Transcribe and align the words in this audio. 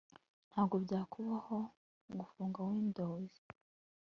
ntabwo 0.49 0.75
byakubayeho 0.85 1.57
gufunga 2.19 2.59
windows 2.71 3.33